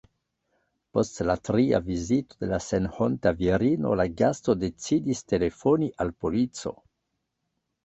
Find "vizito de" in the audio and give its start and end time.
1.89-2.49